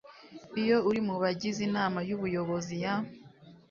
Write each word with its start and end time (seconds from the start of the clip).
iyo 0.61 0.77
uri 0.89 0.99
mu 1.07 1.15
bagize 1.21 1.59
inama 1.69 1.99
y 2.07 2.11
ubuyobozi 2.17 2.75
ya 2.83 2.93